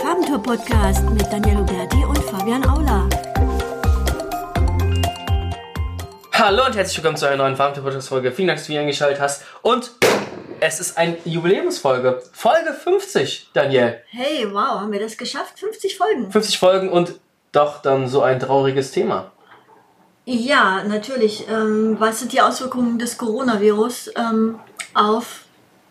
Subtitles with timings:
[0.00, 3.08] Farbentour-Podcast mit Daniel Huberti und Fabian Aula.
[6.32, 8.32] Hallo und herzlich willkommen zu einer neuen Farbentour-Podcast-Folge.
[8.32, 9.44] Vielen Dank, dass du wieder eingeschaltet hast.
[9.62, 9.92] Und
[10.60, 12.22] es ist eine Jubiläumsfolge.
[12.32, 14.00] Folge 50, Daniel.
[14.08, 15.58] Hey, wow, haben wir das geschafft?
[15.58, 16.30] 50 Folgen.
[16.30, 17.14] 50 Folgen und
[17.52, 19.32] doch dann so ein trauriges Thema.
[20.24, 21.46] Ja, natürlich.
[21.48, 24.58] Ähm, was sind die Auswirkungen des Coronavirus ähm,
[24.94, 25.44] auf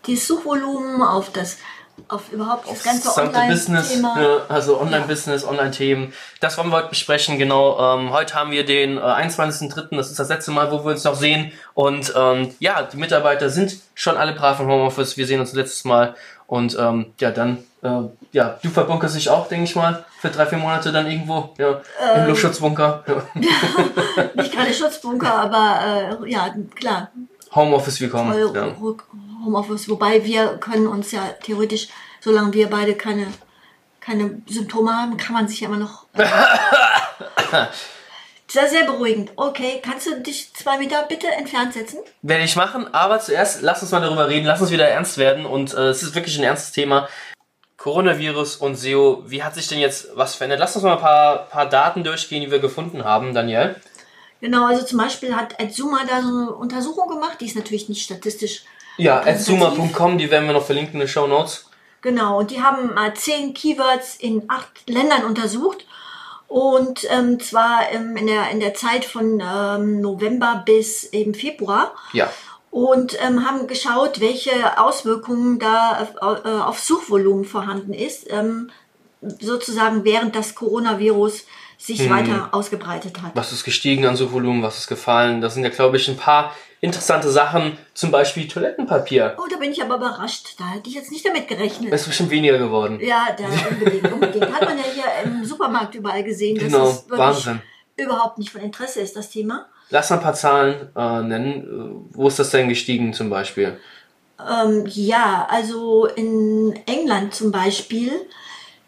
[0.07, 1.57] das Suchvolumen, auf das
[2.07, 4.15] auf überhaupt das ganze Online-Thema.
[4.15, 6.13] ne, also Online-Business, Online-Themen.
[6.39, 7.97] Das wollen wir heute besprechen, genau.
[7.97, 11.03] Ähm, heute haben wir den äh, 21.03., das ist das letzte Mal, wo wir uns
[11.03, 11.51] noch sehen.
[11.73, 15.17] Und ähm, ja, die Mitarbeiter sind schon alle brav im Homeoffice.
[15.17, 16.15] Wir sehen uns letztes Mal.
[16.47, 18.01] Und ähm, ja, dann, äh,
[18.31, 21.81] ja, du verbunkerst dich auch, denke ich mal, für drei, vier Monate dann irgendwo, ja,
[22.15, 23.03] im Luftschutzbunker.
[23.35, 24.23] Ja.
[24.35, 27.09] Nicht gerade Schutzbunker, aber äh, ja, klar.
[27.55, 28.33] Homeoffice willkommen.
[28.33, 28.75] Voll Ja.
[29.43, 29.89] Homeoffice.
[29.89, 31.89] Wobei wir können uns ja theoretisch,
[32.19, 33.27] solange wir beide keine,
[33.99, 36.05] keine Symptome haben, kann man sich ja immer noch.
[38.47, 39.31] sehr, sehr beruhigend.
[39.35, 41.99] Okay, kannst du dich zwei Meter bitte entfernt setzen?
[42.21, 45.45] Werde ich machen, aber zuerst lass uns mal darüber reden, lass uns wieder ernst werden
[45.45, 47.07] und äh, es ist wirklich ein ernstes Thema.
[47.77, 50.59] Coronavirus und SEO, wie hat sich denn jetzt was verändert?
[50.61, 53.75] Lass uns mal ein paar, paar Daten durchgehen, die wir gefunden haben, Daniel.
[54.39, 58.03] Genau, also zum Beispiel hat Edzuma da so eine Untersuchung gemacht, die ist natürlich nicht
[58.03, 58.63] statistisch.
[58.97, 61.69] Ja, adsuma.com, die werden wir noch verlinken in den Show Notes.
[62.01, 65.85] Genau, und die haben mal zehn Keywords in acht Ländern untersucht.
[66.47, 71.95] Und ähm, zwar ähm, in, der, in der Zeit von ähm, November bis eben Februar.
[72.11, 72.31] Ja.
[72.69, 78.69] Und ähm, haben geschaut, welche Auswirkungen da auf, äh, auf Suchvolumen vorhanden ist, ähm,
[79.21, 81.45] sozusagen während das Coronavirus
[81.77, 83.31] sich weiter ausgebreitet hat.
[83.35, 85.41] Was ist gestiegen an Suchvolumen, was ist gefallen?
[85.41, 89.37] Das sind ja, glaube ich, ein paar interessante Sachen, zum Beispiel Toilettenpapier.
[89.39, 90.55] Oh, da bin ich aber überrascht.
[90.59, 91.93] Da hätte ich jetzt nicht damit gerechnet.
[91.93, 92.99] Ist bestimmt weniger geworden.
[93.01, 94.53] Ja, da unbedingt, unbedingt.
[94.53, 97.61] Hat man ja hier im Supermarkt überall gesehen, dass Genau, es wirklich Wahnsinn.
[97.95, 99.67] überhaupt nicht von Interesse ist, das Thema.
[99.91, 102.05] Lass mal ein paar Zahlen äh, nennen.
[102.11, 103.79] Wo ist das denn gestiegen zum Beispiel?
[104.39, 108.11] Ähm, ja, also in England zum Beispiel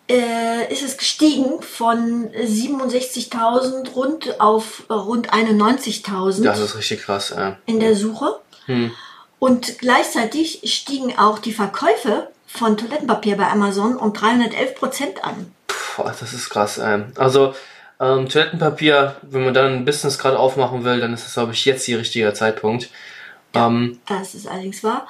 [0.10, 7.32] äh, ist es gestiegen von 67.000 rund auf äh, rund 91.000 Das ist richtig krass.
[7.32, 7.54] Äh.
[7.66, 8.40] in der Suche.
[8.66, 8.92] Hm.
[9.40, 15.52] Und gleichzeitig stiegen auch die Verkäufe von Toilettenpapier bei Amazon um 311 Prozent an.
[15.96, 16.78] Boah, das ist krass.
[16.78, 17.12] Ähm.
[17.16, 17.54] Also
[18.00, 21.66] ähm, Toilettenpapier, wenn man dann ein Business gerade aufmachen will, dann ist das, glaube ich,
[21.66, 22.90] jetzt die richtige Zeitpunkt.
[23.56, 25.08] Ähm, Das ist allerdings wahr.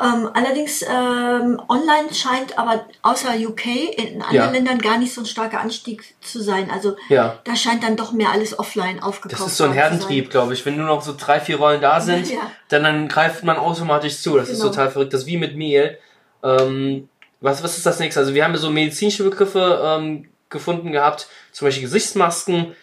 [0.00, 3.66] Ähm, allerdings ähm, online scheint aber außer UK
[3.96, 4.50] in anderen Ja.
[4.50, 6.70] Ländern gar nicht so ein starker Anstieg zu sein.
[6.70, 7.38] Also Ja.
[7.44, 10.64] da scheint dann doch mehr alles offline aufgekauft das ist so ein Herdentrieb, glaube ich.
[10.66, 12.28] Wenn nur noch so drei, vier Rollen da sind,
[12.68, 14.36] dann, dann greift man automatisch zu.
[14.36, 14.70] Das ist Genau.
[14.70, 15.12] total verrückt.
[15.12, 15.98] Das ist wie mit Mehl.
[16.42, 17.08] Ähm,
[17.40, 18.20] was, was ist das nächste?
[18.20, 22.74] Also wir haben ja so medizinische Begriffe ähm, gefunden gehabt, zum Beispiel Gesichtsmasken.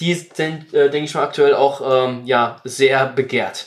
[0.00, 3.66] Die sind, äh, denke ich mal, aktuell auch ähm, ja, sehr begehrt.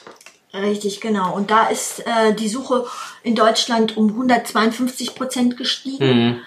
[0.54, 1.36] Richtig, genau.
[1.36, 2.86] Und da ist äh, die Suche
[3.24, 6.28] in Deutschland um 152 Prozent gestiegen.
[6.28, 6.40] Mhm.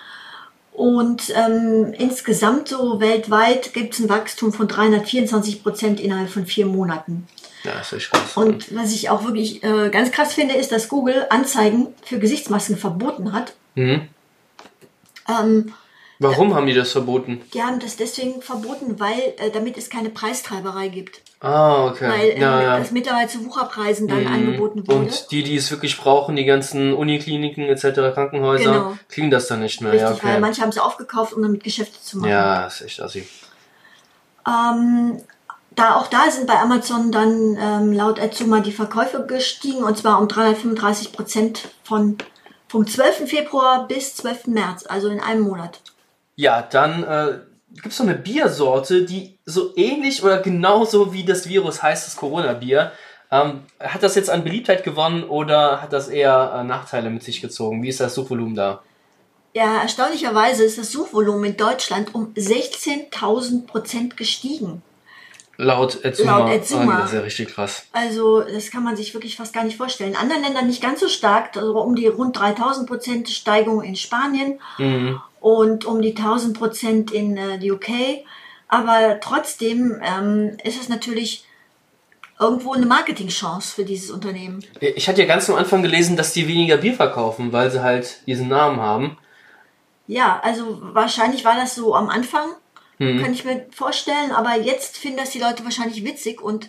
[0.72, 6.64] Und ähm, insgesamt so weltweit gibt es ein Wachstum von 324 Prozent innerhalb von vier
[6.64, 7.26] Monaten.
[7.64, 8.36] Ja, das ist krass.
[8.36, 12.78] Und was ich auch wirklich äh, ganz krass finde, ist, dass Google Anzeigen für Gesichtsmasken
[12.78, 13.52] verboten hat.
[13.74, 14.08] Mhm.
[15.28, 15.74] Ähm,
[16.22, 17.40] Warum haben die das verboten?
[17.54, 21.22] die haben das deswegen verboten, weil äh, damit es keine Preistreiberei gibt.
[21.40, 22.08] Ah, okay.
[22.10, 22.78] Weil ähm, ja, ja.
[22.78, 24.32] das mittlerweile zu Wucherpreisen dann Mhm.
[24.32, 24.98] angeboten wurde.
[24.98, 28.98] Und die, die es wirklich brauchen, die ganzen Unikliniken etc., Krankenhäuser, Genau.
[29.08, 29.92] kriegen das dann nicht mehr.
[29.92, 30.26] Richtig, ja, okay.
[30.26, 32.30] weil manche haben es aufgekauft, um damit Geschäfte zu machen.
[32.30, 33.26] ja, ist echt assi.
[34.46, 35.20] Ähm,
[35.74, 40.20] da auch da sind bei Amazon dann ähm, laut Azuma die Verkäufe gestiegen und zwar
[40.20, 42.18] um 335 Prozent von
[42.68, 43.28] vom 12.
[43.28, 44.46] Februar bis 12.
[44.48, 45.80] März, also in einem Monat.
[46.40, 47.38] Ja, dann äh,
[47.74, 52.16] gibt es noch eine Biersorte, die so ähnlich oder genauso wie das Virus heißt, das
[52.16, 52.92] Corona-Bier.
[53.30, 57.42] Ähm, hat das jetzt an Beliebtheit gewonnen oder hat das eher äh, Nachteile mit sich
[57.42, 57.82] gezogen?
[57.82, 58.82] Wie ist das Suchvolumen da?
[59.52, 64.80] Ja, erstaunlicherweise ist das Suchvolumen in Deutschland um 16.000 Prozent gestiegen.
[65.58, 66.38] Laut Etsuma.
[66.38, 66.94] Laut Etsuma.
[66.94, 67.84] Ah, das ist ja richtig krass.
[67.92, 70.12] Also das kann man sich wirklich fast gar nicht vorstellen.
[70.12, 73.94] In anderen Ländern nicht ganz so stark, also um die rund 3000 Prozent Steigerung in
[73.94, 75.20] Spanien Mhm.
[75.40, 77.88] Und um die 1000 Prozent in äh, die UK.
[78.68, 81.44] Aber trotzdem ähm, ist es natürlich
[82.38, 84.64] irgendwo eine Marketingchance für dieses Unternehmen.
[84.80, 88.26] Ich hatte ja ganz am Anfang gelesen, dass die weniger Bier verkaufen, weil sie halt
[88.26, 89.18] diesen Namen haben.
[90.06, 92.46] Ja, also wahrscheinlich war das so am Anfang,
[92.98, 93.22] Mhm.
[93.22, 94.30] kann ich mir vorstellen.
[94.32, 96.68] Aber jetzt finden das die Leute wahrscheinlich witzig und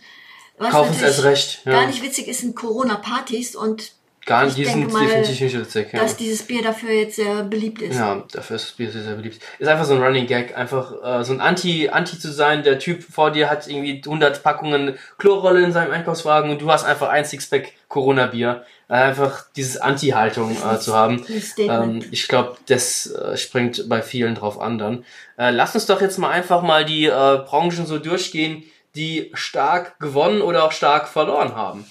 [0.58, 1.62] was Kaufen es erst recht.
[1.66, 1.74] Ja.
[1.74, 3.92] gar nicht witzig ist, sind Corona-Partys und
[4.32, 5.92] Gar Ich die sind mal, definitiv nicht witzig.
[5.92, 6.00] Ja.
[6.00, 7.98] dass dieses Bier dafür jetzt sehr beliebt ist.
[7.98, 9.42] Ja, dafür ist das Bier sehr, sehr beliebt.
[9.60, 12.64] Ist einfach so ein Running Gag, einfach äh, so ein Anti, Anti zu sein.
[12.64, 16.86] Der Typ vor dir hat irgendwie 100 Packungen Chlorrolle in seinem Einkaufswagen und du hast
[16.86, 18.64] einfach ein Sixpack Corona-Bier.
[18.88, 21.26] Äh, einfach dieses Anti-Haltung äh, zu haben.
[21.58, 25.04] Ähm, ich glaube, das äh, springt bei vielen drauf an dann.
[25.38, 27.10] Äh, lass uns doch jetzt mal einfach mal die äh,
[27.46, 28.64] Branchen so durchgehen,
[28.96, 31.86] die stark gewonnen oder auch stark verloren haben.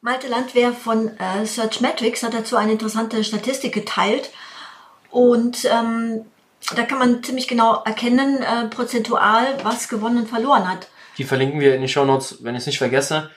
[0.00, 4.30] Malte Landwehr von äh, Searchmetrics hat dazu eine interessante Statistik geteilt.
[5.10, 6.24] Und ähm,
[6.76, 10.88] da kann man ziemlich genau erkennen, äh, prozentual, was gewonnen und verloren hat.
[11.16, 13.30] Die verlinken wir in den Show Notes, wenn ich es nicht vergesse.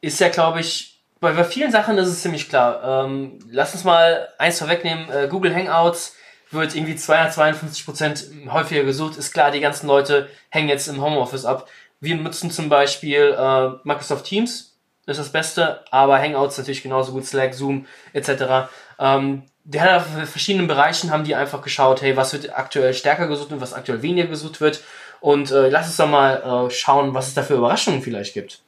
[0.00, 3.04] Ist ja, glaube ich, bei, bei vielen Sachen ist es ziemlich klar.
[3.04, 5.08] Ähm, lass uns mal eins vorwegnehmen.
[5.08, 6.16] Äh, Google Hangouts
[6.50, 9.16] wird irgendwie 252 Prozent häufiger gesucht.
[9.16, 11.68] Ist klar, die ganzen Leute hängen jetzt im Homeoffice ab.
[12.00, 14.71] Wir nutzen zum Beispiel äh, Microsoft Teams,
[15.06, 18.70] ist das Beste, aber Hangouts natürlich genauso gut, Slack, Zoom etc.
[18.98, 23.26] Ähm, die hat in verschiedenen Bereichen haben die einfach geschaut, hey, was wird aktuell stärker
[23.28, 24.82] gesucht und was aktuell weniger gesucht wird.
[25.20, 28.60] Und äh, lass uns doch mal äh, schauen, was es da für Überraschungen vielleicht gibt.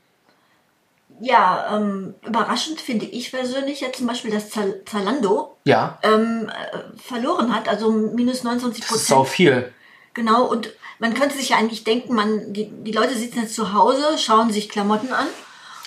[1.21, 6.79] Ja, ähm, überraschend finde ich persönlich jetzt zum Beispiel, dass Zal- Zalando Ja, ähm, äh,
[7.01, 9.29] verloren hat, also minus 29 das ist Prozent.
[9.29, 9.73] viel.
[10.13, 13.73] Genau, und man könnte sich ja eigentlich denken, man, die, die Leute sitzen jetzt zu
[13.73, 15.27] Hause, schauen sich Klamotten an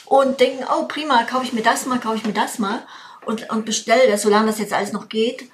[0.10, 2.80] und denken, oh prima, kaufe ich mir das mal, kaufe ich mir das mal
[3.26, 5.50] und, und bestelle das, solange das jetzt alles noch geht.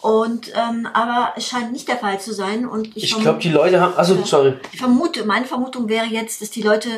[0.00, 2.66] Und ähm, aber es scheint nicht der Fall zu sein.
[2.66, 3.94] Und ich, Ich glaube, die Leute haben.
[3.94, 4.54] Also, sorry.
[4.72, 6.88] ich vermute, meine Vermutung wäre jetzt, dass die Leute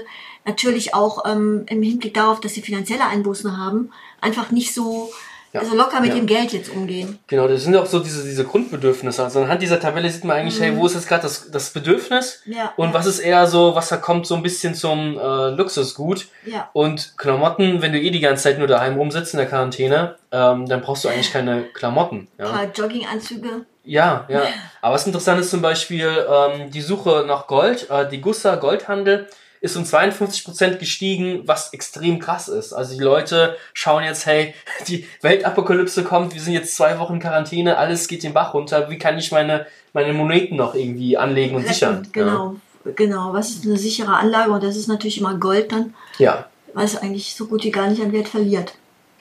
[0.45, 3.91] natürlich auch ähm, im Hinblick darauf, dass sie finanzielle Einbußen haben,
[4.21, 5.13] einfach nicht so
[5.53, 5.61] Ja.
[5.61, 6.17] also locker mit Ja.
[6.17, 7.19] dem Geld jetzt umgehen.
[7.27, 9.23] Genau, das sind auch so diese, diese Grundbedürfnisse.
[9.23, 12.41] Also anhand dieser Tabelle sieht man eigentlich, hey, wo ist jetzt gerade das, das Bedürfnis?
[12.47, 12.73] Ja.
[12.77, 16.27] Und was ist eher so, was da kommt so ein bisschen zum äh, Luxusgut?
[16.47, 16.71] Ja.
[16.73, 20.67] Und Klamotten, wenn du eh die ganze Zeit nur daheim rumsitzt in der Quarantäne, ähm,
[20.67, 22.29] dann brauchst du eigentlich keine Klamotten.
[22.39, 23.49] Ein Ja, paar Jogginganzüge.
[23.85, 24.25] ja.
[24.29, 24.43] ja.
[24.81, 27.91] Aber was interessant ist zum Beispiel ähm, die Suche nach Gold.
[27.91, 29.29] Äh, die Gussa Goldhandel
[29.63, 32.73] ist um 52% gestiegen, was extrem krass ist.
[32.73, 34.55] Also die Leute schauen jetzt, hey,
[34.89, 38.91] die Weltapokalypse kommt, wir sind jetzt zwei Wochen in Quarantäne, alles geht den Bach runter,
[38.91, 42.09] wie kann ich meine, meine Moneten noch irgendwie anlegen und sichern?
[42.13, 42.57] Genau,
[42.97, 43.33] genau.
[43.33, 44.51] Was ist eine sichere Anlage?
[44.51, 46.47] Und das ist natürlich immer Gold dann, Ja.
[46.75, 48.75] weil es eigentlich so gut wie gar nicht an Wert verliert.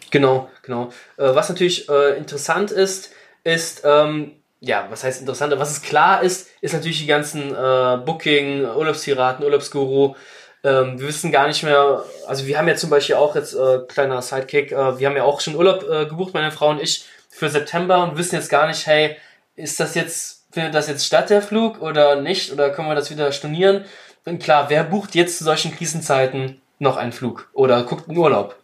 [0.09, 0.91] Genau, genau.
[1.17, 3.11] Äh, was natürlich äh, interessant ist,
[3.43, 7.97] ist, ähm, ja, was heißt interessant, was es klar ist, ist natürlich die ganzen äh,
[8.05, 10.15] Booking, Urlaubspiraten, Urlaubsguru.
[10.63, 13.79] Ähm, wir wissen gar nicht mehr, also wir haben ja zum Beispiel auch jetzt, äh,
[13.87, 17.05] kleiner Sidekick, äh, wir haben ja auch schon Urlaub äh, gebucht, meine Frau und ich,
[17.29, 19.17] für September und wissen jetzt gar nicht, hey,
[19.55, 22.51] ist das jetzt, findet das jetzt statt, der Flug oder nicht?
[22.51, 23.85] Oder können wir das wieder stornieren?
[24.25, 28.55] Und klar, wer bucht jetzt zu solchen Krisenzeiten noch einen Flug oder guckt einen Urlaub?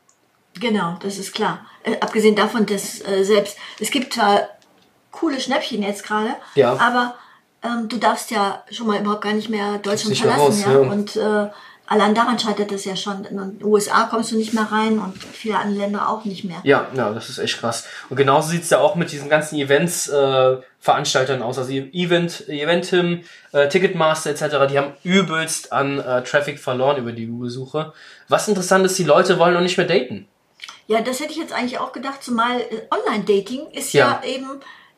[0.60, 1.66] Genau, das ist klar.
[1.84, 4.48] Äh, abgesehen davon, dass äh, selbst, es gibt zwar
[5.20, 6.74] coole Schnäppchen jetzt gerade, Ja.
[6.78, 7.16] aber
[7.64, 10.64] ähm, du darfst ja schon mal überhaupt gar nicht mehr Deutschland nicht mehr verlassen.
[10.64, 10.82] raus, ja?
[10.82, 10.90] ja.
[10.90, 11.16] Und
[11.50, 11.52] äh,
[11.88, 13.26] allein daran scheitert es ja schon.
[13.26, 16.58] In den USA kommst du nicht mehr rein und viele andere Länder auch nicht mehr.
[16.64, 17.86] Ja, ja, das ist echt krass.
[18.10, 21.58] Und genauso sieht's ja auch mit diesen ganzen Events äh, Veranstaltern aus.
[21.58, 23.24] Also Event, Eventim,
[23.54, 27.92] äh, Ticketmaster etc., die haben übelst an äh, Traffic verloren über die Google-Suche.
[28.28, 30.28] Was interessant ist, die Leute wollen noch nicht mehr daten.
[30.86, 34.30] Ja, das hätte ich jetzt eigentlich auch gedacht, zumal äh, Online-Dating ist ja, Ja.
[34.30, 34.48] eben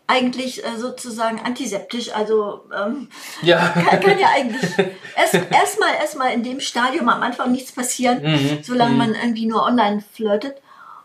[0.10, 2.10] eigentlich äh, sozusagen antiseptisch.
[2.14, 3.08] Also ähm,
[3.44, 3.70] Ja.
[3.70, 4.70] kann, kann ja eigentlich
[5.16, 9.64] erst erstmal erstmal in dem Stadium am Anfang nichts passieren, Mhm, solange man irgendwie nur
[9.64, 10.56] online flirtet.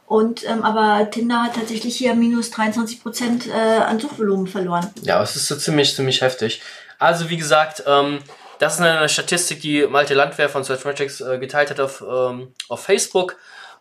[0.07, 4.91] Und ähm, aber Tinder hat tatsächlich hier minus 23 Prozent äh, an Suchvolumen verloren.
[5.03, 6.61] Ja, es ist so ziemlich, ziemlich heftig.
[6.99, 8.19] Also wie gesagt, ähm,
[8.59, 12.83] das ist eine Statistik, die Malte Landwehr von Searchmetrics äh, geteilt hat auf, ähm, auf
[12.85, 13.37] Facebook.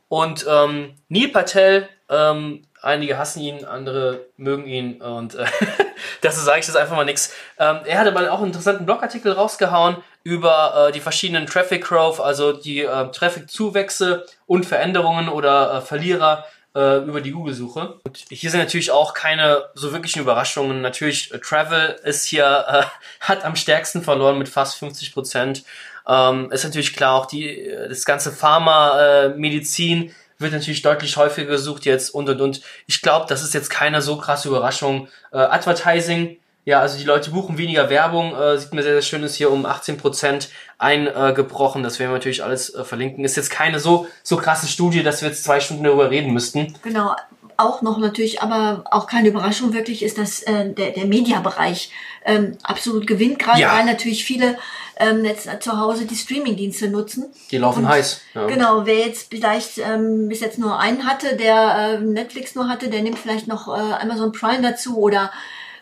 [0.10, 5.46] Und ähm, Neil Patel, ähm, einige hassen ihn, andere mögen ihn und äh,
[6.22, 7.34] dazu sage ich jetzt einfach mal nichts.
[7.58, 12.20] Ähm, er hat aber auch einen interessanten Blogartikel rausgehauen über äh, die verschiedenen Traffic Growth,
[12.20, 18.00] also die äh, Traffic-Zuwächse und Veränderungen oder äh, Verlierer äh, über die Google-Suche.
[18.04, 20.82] Und hier sind natürlich auch keine so wirklichen Überraschungen.
[20.82, 22.84] Natürlich, äh, Travel ist hier, äh,
[23.20, 25.64] hat am stärksten verloren mit fast 50 Prozent.
[26.08, 31.18] Ähm, ist natürlich klar, auch die, äh, das ganze Pharma, äh, Medizin wird natürlich deutlich
[31.18, 32.62] häufiger gesucht jetzt und und und.
[32.88, 35.08] Ich glaube, das ist jetzt keine so krasse Überraschung.
[35.32, 39.24] Äh, Advertising, ja, also die Leute buchen weniger Werbung, äh, sieht mir sehr, sehr schön,
[39.24, 40.48] ist hier um 18%
[40.78, 41.84] eingebrochen.
[41.84, 43.26] Das werden wir natürlich alles äh, verlinken.
[43.26, 46.74] Ist jetzt keine so, so krasse Studie, dass wir jetzt zwei Stunden darüber reden müssten.
[46.84, 47.16] Genau.
[47.58, 51.92] auch noch natürlich, aber auch keine Überraschung wirklich, ist, dass äh, der, der Mediabereich
[52.26, 53.74] ähm, absolut gewinnt, gerade Ja.
[53.78, 54.58] weil natürlich viele
[55.04, 57.26] ähm, jetzt zu Hause die Streamingdienste nutzen.
[57.52, 58.22] Die laufen Und heiß.
[58.34, 58.48] Ja.
[58.48, 62.90] Genau, wer jetzt vielleicht ähm, bis jetzt nur einen hatte, der äh, Netflix nur hatte,
[62.90, 65.32] der nimmt vielleicht noch äh, Amazon Prime dazu oder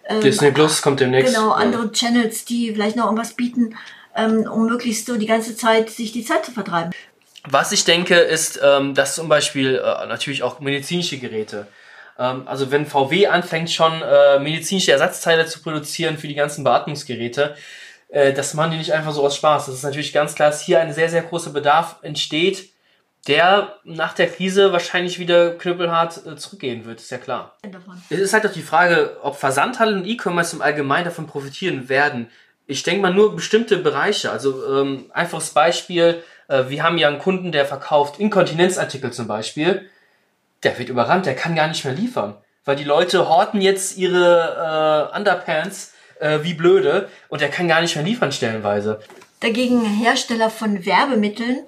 [0.08, 1.34] ähm, Disney Plus kommt demnächst.
[1.34, 1.56] genau Ja.
[1.56, 3.76] andere Channels, die vielleicht noch irgendwas bieten,
[4.16, 6.92] ähm, um möglichst so die ganze Zeit sich die Zeit zu vertreiben.
[7.48, 11.68] Was ich denke, ist, ähm, dass zum Beispiel äh, natürlich auch medizinische Geräte.
[12.20, 17.56] Ähm, also wenn VW anfängt schon äh, medizinische Ersatzteile zu produzieren für die ganzen Beatmungsgeräte,
[18.12, 19.66] äh, das machen die nicht einfach so aus Spaß.
[19.66, 22.70] Das ist natürlich ganz klar, dass hier ein sehr, sehr großer Bedarf entsteht,
[23.28, 27.56] der nach der Krise wahrscheinlich wieder knüppelhart äh, zurückgehen wird, ist ja klar.
[28.10, 32.30] Es ist halt doch die Frage, ob Versandhandel und E-Commerce im Allgemeinen davon profitieren werden.
[32.68, 34.32] Ich denke mal nur bestimmte Bereiche.
[34.32, 39.88] Also ähm, einfaches Beispiel, äh, wir haben ja einen Kunden, der verkauft Inkontinenzartikel zum Beispiel.
[40.64, 42.36] Der wird überrannt, der kann gar nicht mehr liefern.
[42.66, 47.82] Weil die Leute horten jetzt ihre äh, Underpants äh, wie blöde und der kann gar
[47.82, 49.02] nicht mehr liefern stellenweise.
[49.42, 51.60] Dagegen Hersteller von Werbemitteln,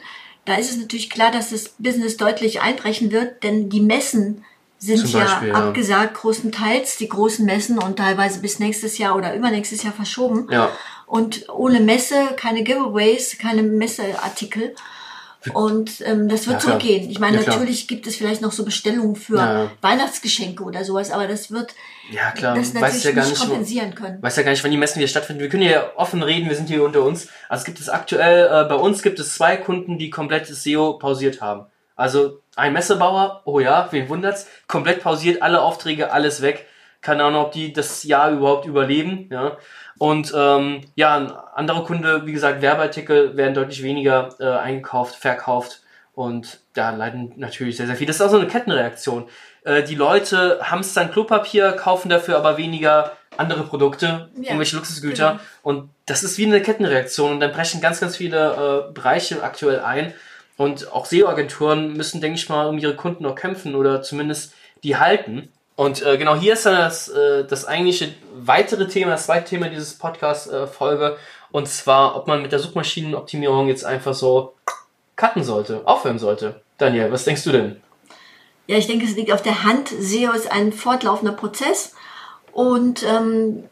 [0.45, 4.45] da ist es natürlich klar, dass das Business deutlich einbrechen wird, denn die Messen
[4.77, 5.53] sind Beispiel, ja ja.
[5.53, 10.48] abgesagt, großenteils die großen Messen und teilweise bis nächstes Jahr oder übernächstes Jahr verschoben.
[10.51, 10.72] Ja.
[11.05, 14.75] Und ohne Messe keine Giveaways, keine Messeartikel.
[15.51, 17.09] Und ähm, das wird Ja, zurückgehen.
[17.09, 19.71] Ich meine, Ja, natürlich gibt es vielleicht noch so Bestellungen für Ja.
[19.81, 21.73] Weihnachtsgeschenke oder sowas, aber das wird
[22.12, 24.21] Ja, klar, das weiß natürlich ja gar nicht kompensieren können.
[24.21, 25.41] weiß ja gar nicht, wann die Messen wieder stattfinden.
[25.41, 27.27] Wir können hier offen reden, wir sind hier unter uns.
[27.50, 30.93] Also es gibt es aktuell, äh, bei uns gibt es zwei Kunden, die komplett SEO
[30.93, 31.65] pausiert haben.
[31.95, 36.65] Also ein Messebauer, oh ja, wen wundert's, komplett pausiert, alle Aufträge, alles weg.
[37.03, 39.57] Keine Ahnung, ob die das Jahr überhaupt überleben, ja.
[40.00, 45.81] Und ähm, ja, ein anderer Kunde, wie gesagt, Werbeartikel werden deutlich weniger äh, eingekauft, verkauft
[46.15, 48.07] und da leiden natürlich sehr, sehr viel.
[48.07, 49.27] Das ist auch so eine Kettenreaktion.
[49.63, 55.31] Äh, die Leute hamstern Klopapier, kaufen dafür aber weniger andere Produkte, Ja, irgendwelche Luxusgüter.
[55.31, 55.43] genau.
[55.62, 59.81] Und das ist wie eine Kettenreaktion und dann brechen ganz, ganz viele äh, Bereiche aktuell
[59.81, 60.13] ein.
[60.57, 64.98] Und auch SEO-Agenturen müssen, denke ich mal, um ihre Kunden noch kämpfen oder zumindest die
[64.98, 65.50] halten.
[65.75, 69.70] Und äh, genau hier ist dann das, äh, das eigentliche weitere Thema, das zweite Thema
[69.70, 71.18] dieses Podcast-Folge.
[71.51, 74.53] und zwar, ob man mit der Suchmaschinenoptimierung jetzt einfach so
[75.15, 76.62] cutten sollte, aufhören sollte.
[76.77, 77.82] Daniel, was denkst du denn?
[78.68, 79.89] Ja, ich denke, es liegt auf der Hand.
[79.89, 81.94] SEO ist ein fortlaufender Prozess
[82.53, 83.63] und ähm,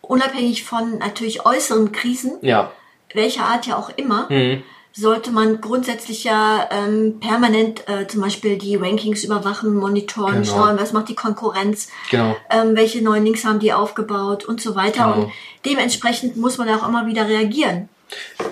[0.00, 2.72] unabhängig von natürlich äußeren Krisen, Ja.
[3.14, 4.62] welcher Art ja auch immer, Mhm.
[4.96, 10.46] Sollte man grundsätzlich ja ähm, permanent äh, zum Beispiel die Rankings überwachen, monitoren, Genau.
[10.46, 12.34] schauen, was macht die Konkurrenz, Genau.
[12.50, 15.04] ähm, welche neuen Links haben die aufgebaut und so weiter.
[15.12, 15.26] Genau.
[15.26, 15.32] Und
[15.66, 17.88] dementsprechend muss man auch immer wieder reagieren.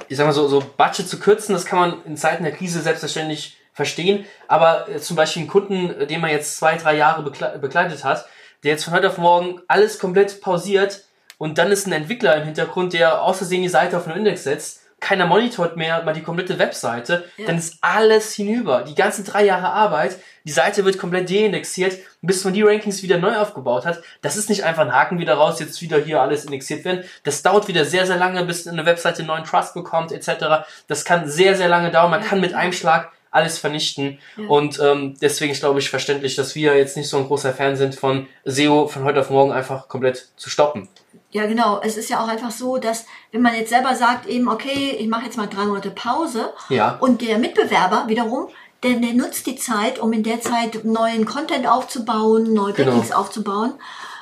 [0.09, 2.83] ich sag mal so, so Budget zu kürzen, das kann man in Zeiten der Krise
[2.83, 4.25] selbstverständlich verstehen.
[4.47, 8.05] Aber äh, zum Beispiel einen Kunden, äh, den man jetzt zwei, drei Jahre bekle begleitet
[8.05, 8.27] hat,
[8.63, 11.05] der jetzt von heute auf morgen alles komplett pausiert
[11.39, 14.45] und dann ist ein Entwickler im Hintergrund, der aus Versehen die Seite auf den Index
[14.45, 17.47] setzt, keiner monitort mehr mal die komplette Webseite, Ja.
[17.47, 18.83] dann ist alles hinüber.
[18.89, 23.19] Die ganzen drei Jahre Arbeit, die Seite wird komplett deindexiert, bis man die Rankings wieder
[23.19, 24.01] neu aufgebaut hat.
[24.23, 27.05] Das ist nicht einfach ein Haken wieder raus, jetzt wieder hier alles indexiert werden.
[27.23, 30.65] Das dauert wieder sehr, sehr lange, bis eine Webseite einen neuen Trust bekommt, etc.
[30.89, 32.11] Das kann sehr, sehr lange dauern.
[32.11, 32.27] Man Ja.
[32.27, 34.19] kann mit einem Schlag alles vernichten.
[34.39, 34.47] Ja.
[34.49, 37.77] Und ähm, deswegen ist, glaube ich, verständlich, dass wir jetzt nicht so ein großer Fan
[37.77, 40.89] sind von SEO von heute auf morgen einfach komplett zu stoppen.
[41.35, 41.81] Ja, genau.
[41.83, 45.09] Es ist ja auch einfach so, dass wenn man jetzt selber sagt, eben, okay, ich
[45.09, 46.97] mache jetzt mal drei Monate Pause Ja.
[47.01, 48.49] und der Mitbewerber wiederum,
[48.85, 52.91] der, der nutzt die Zeit, um in der Zeit neuen Content aufzubauen, neue Genau.
[52.93, 53.73] Backlinks aufzubauen.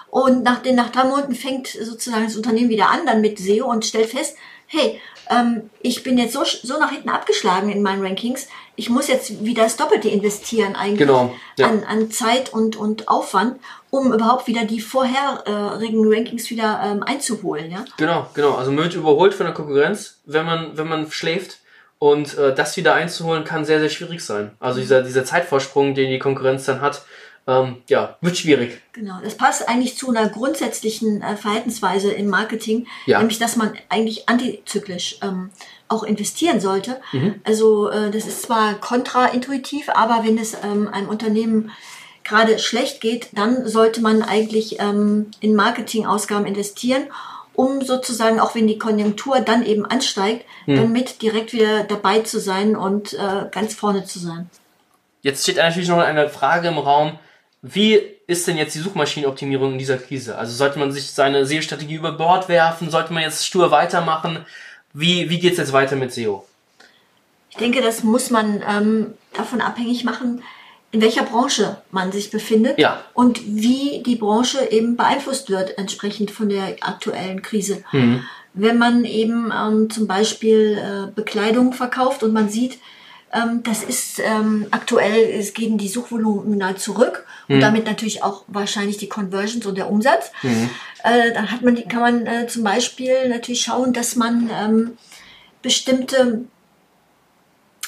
[0.08, 3.66] Und nach, den, nach drei Monaten fängt sozusagen das Unternehmen wieder an, dann mit SEO
[3.66, 4.36] und stellt fest,
[4.72, 5.00] hey,
[5.30, 9.44] ähm, ich bin jetzt so, so nach hinten abgeschlagen in meinen Rankings, ich muss jetzt
[9.44, 11.68] wieder das Doppelte investieren eigentlich Genau, ja.
[11.68, 13.60] an, an Zeit und, und Aufwand,
[13.90, 17.70] um überhaupt wieder die vorherigen Rankings wieder ähm, einzuholen.
[17.70, 17.84] Ja?
[17.98, 18.54] Genau, genau.
[18.54, 21.58] Also man wird überholt von der Konkurrenz, wenn man, wenn man schläft.
[21.98, 24.50] Und äh, das wieder einzuholen kann sehr, sehr schwierig sein.
[24.58, 27.02] Also dieser, dieser Zeitvorsprung, den die Konkurrenz dann hat,
[27.46, 28.80] ähm, ja, wird schwierig.
[28.92, 33.18] Genau, das passt eigentlich zu einer grundsätzlichen äh, Verhaltensweise im Marketing, Ja.
[33.18, 35.50] nämlich dass man eigentlich antizyklisch ähm,
[35.88, 37.00] auch investieren sollte.
[37.12, 37.34] Mhm.
[37.44, 41.70] Also äh, das ist zwar kontraintuitiv, aber wenn es ähm, einem Unternehmen
[42.24, 47.02] gerade schlecht geht, dann sollte man eigentlich ähm, in Marketingausgaben investieren,
[47.54, 50.76] um sozusagen, auch wenn die Konjunktur dann eben ansteigt, Mhm.
[50.76, 54.48] dann mit direkt wieder dabei zu sein und äh, ganz vorne zu sein.
[55.22, 57.18] Jetzt steht natürlich noch eine Frage im Raum.
[57.62, 60.36] Wie ist denn jetzt die Suchmaschinenoptimierung in dieser Krise?
[60.36, 62.90] Also sollte man sich seine SEO-Strategie über Bord werfen?
[62.90, 64.44] Sollte man jetzt stur weitermachen?
[64.92, 66.44] Wie, wie geht's jetzt weiter mit SEO?
[67.50, 70.42] Ich denke, das muss man ähm, davon abhängig machen,
[70.90, 73.04] in welcher Branche man sich befindet Ja.
[73.14, 77.84] und wie die Branche eben beeinflusst wird, entsprechend von der aktuellen Krise.
[77.92, 78.24] Mhm.
[78.54, 82.78] Wenn man eben ähm, zum Beispiel äh, Bekleidung verkauft und man sieht,
[83.62, 89.08] das ist ähm, aktuell, es gehen die Suchvolumina zurück und damit natürlich auch wahrscheinlich die
[89.08, 90.30] Conversions und der Umsatz.
[91.02, 94.98] Äh, dann hat man, kann man äh, zum Beispiel natürlich schauen, dass man ähm,
[95.62, 96.44] bestimmte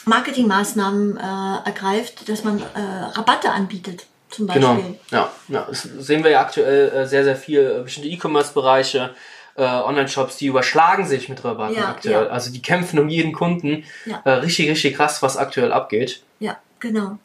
[0.06, 2.80] Marketingmaßnahmen äh, ergreift, dass man äh,
[3.12, 4.62] Rabatte anbietet, zum Beispiel.
[4.64, 5.66] Genau, ja, ja.
[5.68, 7.60] Das sehen wir ja aktuell äh, sehr, sehr viel.
[7.60, 9.14] Äh, bestimmte E-Commerce-Bereiche,
[9.56, 12.24] äh, Online-Shops, die überschlagen sich mit Rabatten Ja, aktuell.
[12.26, 12.30] ja.
[12.30, 13.84] Also die kämpfen um jeden Kunden.
[14.06, 14.20] Ja.
[14.24, 16.22] Äh, richtig, richtig krass, was aktuell abgeht.
[16.40, 17.18] Ja, genau.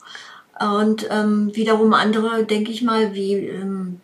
[0.59, 4.01] Und ähm, wiederum andere, denke ich mal, wie ähm,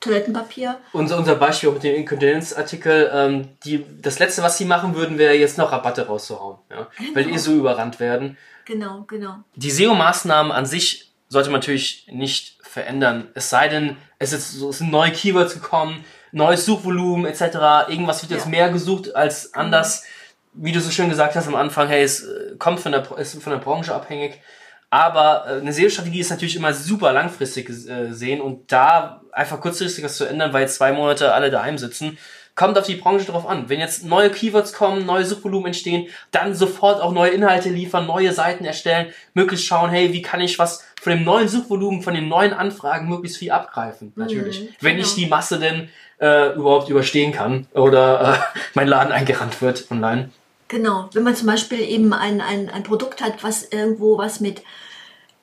[0.00, 0.78] Toilettenpapier.
[0.92, 5.34] Unser, unser Beispiel mit dem Inkontinenzartikel, ähm, die, das letzte, was sie machen würden, wäre
[5.34, 6.58] jetzt noch Rabatte rauszuhauen.
[6.70, 6.88] Ja?
[7.14, 8.36] Weil die eh so überrannt werden.
[8.64, 9.36] Genau, genau.
[9.56, 13.28] Die SEO-Maßnahmen an sich sollte man natürlich nicht verändern.
[13.34, 17.88] Es sei denn, es, ist so, es sind neue Keywords gekommen, neues Suchvolumen etc.
[17.88, 18.50] Irgendwas wird jetzt Ja.
[18.50, 20.04] mehr gesucht als anders.
[20.52, 23.42] Wie du so schön gesagt hast am Anfang, hey, es äh, kommt von der, ist
[23.42, 24.40] von der Branche abhängig.
[24.90, 30.04] Aber äh, eine SEO-Strategie ist natürlich immer super langfristig äh, sehen und da einfach kurzfristig
[30.04, 32.18] was zu ändern, weil zwei Monate alle daheim sitzen,
[32.54, 33.68] kommt auf die Branche drauf an.
[33.68, 38.32] Wenn jetzt neue Keywords kommen, neue Suchvolumen entstehen, dann sofort auch neue Inhalte liefern, neue
[38.32, 42.28] Seiten erstellen, möglichst schauen, hey, wie kann ich was von dem neuen Suchvolumen, von den
[42.28, 44.60] neuen Anfragen möglichst viel abgreifen, natürlich.
[44.60, 45.08] Mhm, Wenn genau.
[45.08, 45.88] ich die Masse denn
[46.20, 50.30] äh, überhaupt überstehen kann oder äh, mein Laden eingerannt wird online.
[50.68, 51.08] Genau.
[51.12, 54.62] Wenn man zum Beispiel eben ein, ein, ein Produkt hat, was irgendwo was mit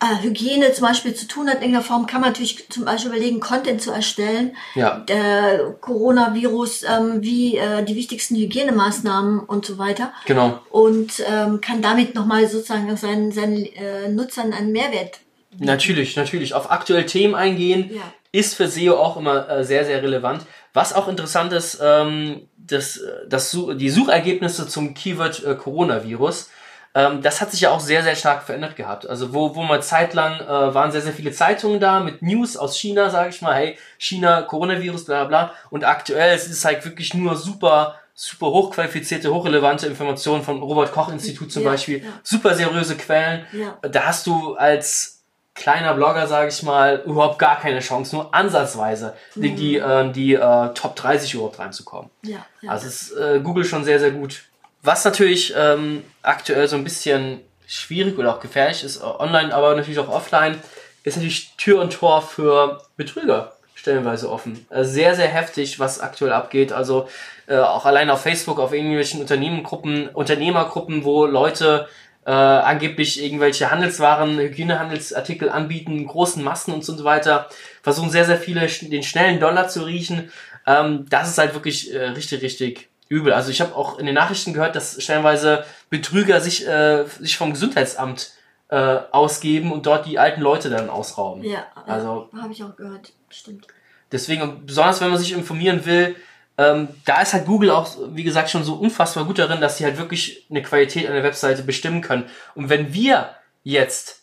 [0.01, 3.11] äh, Hygiene zum Beispiel zu tun hat in irgendeiner Form, kann man natürlich zum Beispiel
[3.11, 4.57] überlegen, Content zu erstellen.
[4.73, 4.97] Ja.
[5.07, 10.11] Der Coronavirus, ähm, wie äh, die wichtigsten Hygienemaßnahmen und so weiter.
[10.25, 10.59] Genau.
[10.71, 15.19] Und ähm, kann damit nochmal sozusagen seinen, seinen äh, Nutzern einen Mehrwert
[15.59, 16.53] Natürlich, natürlich.
[16.53, 18.01] Auf aktuelle Themen eingehen Ja.
[18.31, 20.45] ist für SEO auch immer äh, sehr, sehr relevant.
[20.73, 26.49] Was auch interessant ist, ähm, das, das, die Suchergebnisse zum Keyword äh, Coronavirus,
[26.93, 29.07] ähm, das hat sich ja auch sehr, sehr stark verändert gehabt.
[29.07, 32.77] Also wo, wo mal zeitlang äh, waren sehr, sehr viele Zeitungen da mit News aus
[32.77, 35.53] China, sage ich mal, hey, China, Coronavirus, bla bla bla.
[35.69, 41.63] Und aktuell es ist halt wirklich nur super, super hochqualifizierte, hochrelevante Informationen vom Robert-Koch-Institut zum
[41.63, 42.03] Ja, Beispiel.
[42.03, 42.09] ja.
[42.23, 43.45] Super seriöse Quellen.
[43.53, 43.77] Ja.
[43.89, 45.20] Da hast du als
[45.61, 50.33] kleiner Blogger, sage ich mal, überhaupt gar keine Chance, nur ansatzweise in die, äh, die
[50.33, 52.09] äh, Top 30 überhaupt reinzukommen.
[52.23, 52.71] Ja, ja.
[52.71, 54.43] Also ist äh, Google schon sehr, sehr gut.
[54.81, 59.75] Was natürlich ähm, aktuell so ein bisschen schwierig oder auch gefährlich ist, äh, online, aber
[59.75, 60.57] natürlich auch offline,
[61.03, 64.65] ist natürlich Tür und Tor für Betrüger stellenweise offen.
[64.71, 66.73] Äh, sehr, sehr heftig, was aktuell abgeht.
[66.73, 67.07] Also
[67.47, 71.87] äh, auch allein auf Facebook, auf irgendwelchen Unternehmengruppen, Unternehmergruppen, wo Leute
[72.25, 77.49] äh, angeblich irgendwelche Handelswaren, Hygienehandelsartikel anbieten, großen Massen und so weiter,
[77.81, 80.31] versuchen sehr, sehr viele den schnellen Dollar zu riechen.
[80.67, 83.33] Ähm, das ist halt wirklich äh, richtig, richtig übel.
[83.33, 87.51] Also ich habe auch in den Nachrichten gehört, dass stellenweise Betrüger sich, äh, sich vom
[87.51, 88.33] Gesundheitsamt
[88.69, 91.43] äh, ausgeben und dort die alten Leute dann ausrauben.
[91.43, 93.11] ja, Also habe ich auch gehört.
[93.29, 93.67] Stimmt.
[94.11, 96.15] Deswegen, besonders wenn man sich informieren will,
[96.61, 99.85] ähm, da ist halt Google auch, wie gesagt, schon so unfassbar gut darin, dass sie
[99.85, 102.29] halt wirklich eine Qualität der Webseite bestimmen können.
[102.53, 103.31] Und wenn wir
[103.63, 104.21] jetzt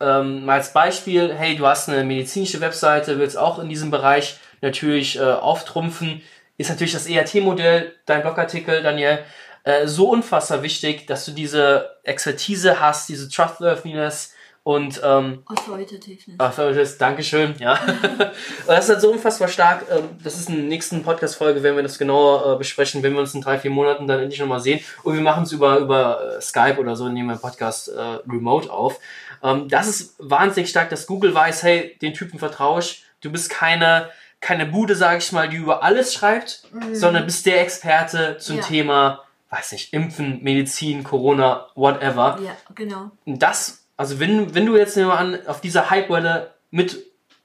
[0.00, 4.38] ähm, mal als Beispiel, hey, du hast eine medizinische Webseite, willst auch in diesem Bereich
[4.62, 6.22] natürlich äh, auftrumpfen,
[6.58, 9.20] ist natürlich das ERT-Modell, dein Blogartikel, Daniel,
[9.62, 14.34] äh, so unfassbar wichtig, dass du diese Expertise hast, diese Trustworthiness
[14.66, 16.32] und ähm, Authoritative.
[16.38, 17.78] Fabulous, Dankeschön, ja.
[18.66, 19.84] das ist halt so unfassbar stark.
[19.88, 23.20] ähm, Das ist in der nächsten Podcast-Folge, werden wir das genauer äh, besprechen, wenn wir
[23.20, 24.80] uns in drei, vier Monaten dann endlich nochmal sehen.
[25.04, 28.00] Und wir machen es über, über äh, Skype oder so, nehmen wir einen Podcast äh,
[28.28, 28.98] remote auf.
[29.40, 33.04] Ähm, das ist wahnsinnig stark, dass Google weiß, hey, den Typen vertraue ich.
[33.20, 37.60] Du bist keine, keine Bude, sage ich mal, die über alles schreibt, sondern bist der
[37.62, 38.62] Experte zum Ja.
[38.64, 42.40] Thema, weiß nicht, Impfen, Medizin, Corona, whatever.
[42.44, 43.12] Ja, genau.
[43.24, 46.98] Und das, also wenn, wenn du jetzt nehmen wir an, auf dieser Hypewelle mit,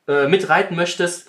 [0.08, 1.28] äh, mitreiten möchtest,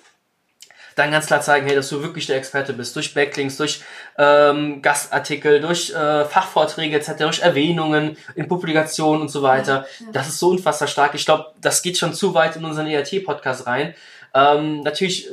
[0.95, 2.95] dann ganz klar zeigen, hey, dass du wirklich der Experte bist.
[2.95, 3.81] Durch Backlinks, durch
[4.17, 9.87] ähm, Gastartikel, durch äh, Fachvorträge etc., durch Erwähnungen in Publikationen und so weiter.
[9.99, 10.11] Ja, ja.
[10.11, 11.15] Das ist so unfassbar stark.
[11.15, 13.95] Ich glaube, das geht schon zu weit in unseren ERT-Podcast rein.
[14.35, 15.29] Ähm, natürlich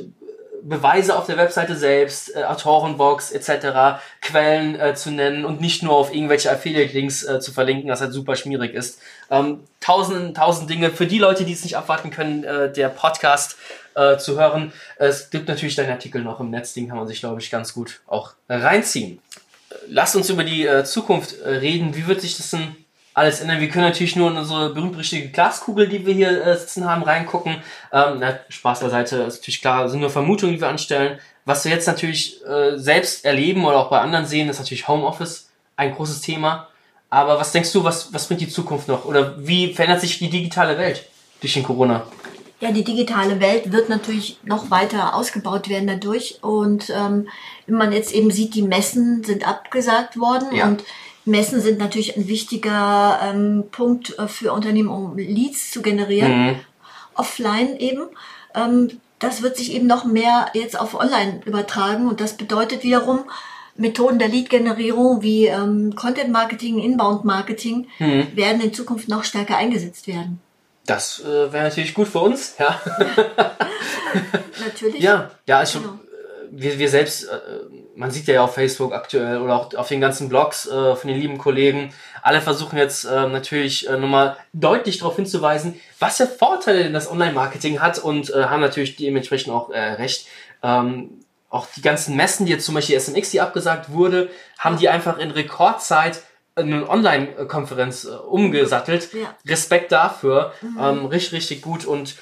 [0.63, 5.93] Beweise auf der Webseite selbst, äh, Autorenbox etc., Quellen äh, zu nennen und nicht nur
[5.93, 8.99] auf irgendwelche Affiliate-Links äh, zu verlinken, was halt super schmierig ist.
[9.29, 10.91] Ähm, tausend, tausend Dinge.
[10.91, 13.57] Für die Leute, die es nicht abwarten können, äh, der Podcast
[13.95, 14.71] äh, zu hören.
[14.97, 17.73] Es gibt natürlich deinen Artikel noch im Netz, den kann man sich, glaube ich, ganz
[17.73, 19.19] gut auch reinziehen.
[19.69, 21.95] Äh, Lasst uns über die äh, Zukunft äh, reden.
[21.95, 22.75] Wie wird sich das denn
[23.13, 23.59] alles ändern.
[23.59, 27.57] Wir können natürlich nur in unsere berühmt-berüchtigte Glaskugel, die wir hier äh, sitzen haben, reingucken.
[27.91, 31.19] Ähm, na, Spaß beiseite, ist natürlich klar, sind nur Vermutungen, die wir anstellen.
[31.45, 35.49] Was wir jetzt natürlich äh, selbst erleben oder auch bei anderen sehen, ist natürlich Homeoffice
[35.75, 36.67] ein großes Thema.
[37.09, 39.05] Aber was denkst du, was, was bringt die Zukunft noch?
[39.05, 41.05] Oder wie verändert sich die digitale Welt
[41.41, 42.03] durch den Corona?
[42.61, 46.37] Ja, die digitale Welt wird natürlich noch weiter ausgebaut werden dadurch.
[46.43, 47.27] Und ähm,
[47.65, 50.67] wenn man jetzt eben sieht, die Messen sind abgesagt worden Ja.
[50.67, 50.83] und
[51.25, 56.55] Messen sind natürlich ein wichtiger ähm, Punkt äh, für Unternehmen, um Leads zu generieren, Mhm.
[57.15, 58.03] offline eben.
[58.55, 63.25] Ähm, das wird sich eben noch mehr jetzt auf online übertragen und das bedeutet wiederum,
[63.75, 68.27] Methoden der Lead-Generierung wie ähm, Content-Marketing, Inbound-Marketing Mhm.
[68.35, 70.39] werden in Zukunft noch stärker eingesetzt werden.
[70.87, 72.81] Das äh, wäre natürlich gut für uns, ja.
[74.65, 75.01] Natürlich.
[75.01, 75.93] Ja, ja, also Genau.
[75.93, 75.97] äh,
[76.51, 77.39] wir, wir selbst, äh,
[77.95, 81.19] man sieht ja auf Facebook aktuell oder auch auf den ganzen Blogs äh, von den
[81.19, 86.83] lieben Kollegen, alle versuchen jetzt äh, natürlich äh, nochmal deutlich darauf hinzuweisen, was für Vorteile
[86.83, 90.27] denn das Online-Marketing hat und äh, haben natürlich dementsprechend auch äh, recht.
[90.63, 94.87] Ähm, auch die ganzen Messen, die jetzt zum Beispiel SMX, die abgesagt wurde, haben die
[94.87, 96.21] einfach in Rekordzeit
[96.55, 99.13] eine Online-Konferenz äh, umgesattelt.
[99.13, 99.35] Ja.
[99.45, 100.53] Respekt dafür.
[100.61, 101.85] Ähm, richtig, richtig gut.
[101.85, 102.15] Und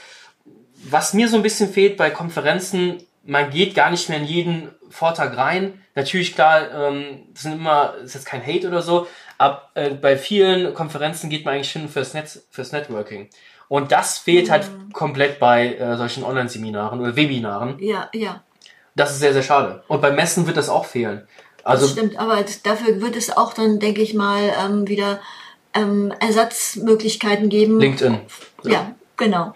[0.83, 4.69] was mir so ein bisschen fehlt bei Konferenzen, man geht gar nicht mehr in jeden
[4.89, 5.81] Vortrag rein.
[5.95, 10.17] Natürlich, klar, ähm, das sind immer, ist jetzt kein Hate oder so, aber äh, bei
[10.17, 13.29] vielen Konferenzen geht man eigentlich hin fürs Netz, fürs Networking.
[13.67, 17.77] Und das fehlt halt komplett bei äh, solchen Online-Seminaren oder Webinaren.
[17.79, 18.43] Ja, ja.
[18.95, 19.83] Das ist sehr, sehr schade.
[19.87, 21.27] Und bei Messen wird das auch fehlen.
[21.63, 25.19] Also, das stimmt, aber dafür wird es auch dann, denke ich mal, ähm, wieder
[25.75, 27.79] ähm, Ersatzmöglichkeiten geben.
[27.79, 28.19] LinkedIn.
[28.63, 29.53] Ja, genau.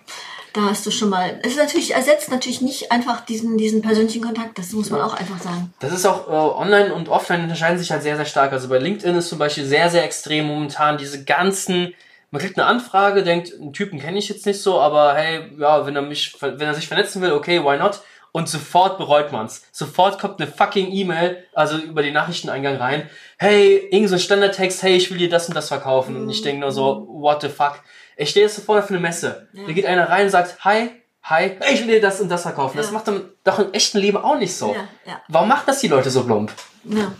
[0.53, 1.39] Da hast du schon mal.
[1.41, 4.59] Es ist natürlich ersetzt natürlich nicht einfach diesen diesen persönlichen Kontakt.
[4.59, 5.73] Das muss man auch einfach sagen.
[5.79, 8.53] Das ist auch äh, online und offline unterscheiden sich halt sehr, sehr stark.
[8.53, 11.95] Also bei LinkedIn ist zum Beispiel sehr, sehr extrem momentan diese ganzen.
[12.29, 15.85] Man kriegt eine Anfrage, denkt, einen Typen kenne ich jetzt nicht so, aber hey, ja,
[15.85, 18.01] wenn er mich, wenn er sich vernetzen will, okay, why not?
[18.31, 19.63] Und sofort bereut man's.
[19.71, 23.09] Sofort kommt eine fucking E-Mail, also über den Nachrichteneingang rein.
[23.37, 26.15] Hey, irgend so ein Standardtext, hey, ich will dir das und das verkaufen.
[26.15, 27.81] Und ich denke nur so, what the fuck?
[28.17, 29.47] Ich stehe jetzt sofort auf eine Messe.
[29.53, 29.63] Ja.
[29.67, 30.89] Da geht einer rein und sagt, hi,
[31.23, 32.77] hi, ich will dir das und das verkaufen.
[32.77, 32.91] Das Ja.
[32.93, 34.75] macht dann doch im echten Leben auch nicht so.
[35.05, 35.21] Ja.
[35.27, 36.51] Warum macht das die Leute so plump?
[36.83, 37.11] Ja.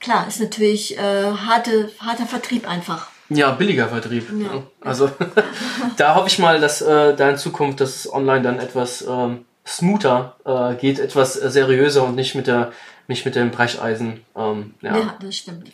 [0.00, 3.08] Klar, ist natürlich äh, harte, harter Vertrieb einfach.
[3.30, 4.28] Ja, billiger Vertrieb.
[4.30, 4.62] Ja.
[4.82, 5.10] Also
[5.96, 10.36] da hoffe ich mal, dass äh, da in Zukunft das online dann etwas ähm, smoother
[10.44, 12.72] äh, geht, etwas seriöser und nicht mit der
[13.06, 15.18] nicht mit dem Brecheisen ähm, ja, Ja,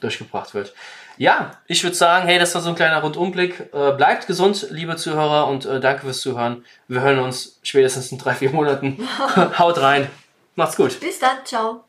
[0.00, 0.74] durchgebracht wird.
[1.16, 3.68] Ja, ich würde sagen, hey, das war so ein kleiner Rundumblick.
[3.72, 6.64] Äh, bleibt gesund, liebe Zuhörer, und äh, danke fürs Zuhören.
[6.88, 9.06] Wir hören uns spätestens in drei, vier Monaten.
[9.58, 10.08] Haut rein.
[10.54, 10.98] Macht's gut.
[11.00, 11.84] Bis dann, ciao.